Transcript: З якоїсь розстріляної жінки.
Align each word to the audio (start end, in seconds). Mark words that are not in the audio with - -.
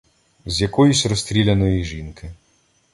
З 0.45 0.61
якоїсь 0.61 1.05
розстріляної 1.05 1.83
жінки. 1.83 2.31